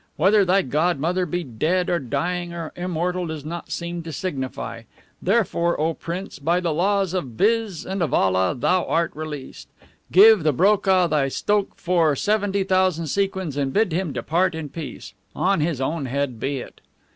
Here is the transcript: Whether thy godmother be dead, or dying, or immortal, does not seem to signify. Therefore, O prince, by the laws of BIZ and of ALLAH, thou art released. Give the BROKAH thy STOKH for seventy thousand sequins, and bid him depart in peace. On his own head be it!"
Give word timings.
Whether 0.15 0.43
thy 0.43 0.63
godmother 0.63 1.27
be 1.27 1.43
dead, 1.43 1.87
or 1.87 1.99
dying, 1.99 2.55
or 2.55 2.71
immortal, 2.75 3.27
does 3.27 3.45
not 3.45 3.71
seem 3.71 4.01
to 4.01 4.11
signify. 4.11 4.81
Therefore, 5.21 5.79
O 5.79 5.93
prince, 5.93 6.39
by 6.39 6.59
the 6.59 6.73
laws 6.73 7.13
of 7.13 7.37
BIZ 7.37 7.85
and 7.85 8.01
of 8.01 8.11
ALLAH, 8.11 8.55
thou 8.61 8.83
art 8.85 9.11
released. 9.15 9.67
Give 10.11 10.41
the 10.41 10.53
BROKAH 10.53 11.07
thy 11.09 11.27
STOKH 11.27 11.75
for 11.75 12.15
seventy 12.15 12.63
thousand 12.63 13.09
sequins, 13.09 13.55
and 13.55 13.71
bid 13.71 13.93
him 13.93 14.11
depart 14.11 14.55
in 14.55 14.69
peace. 14.69 15.13
On 15.35 15.59
his 15.61 15.79
own 15.79 16.07
head 16.07 16.39
be 16.39 16.57
it!" 16.61 16.81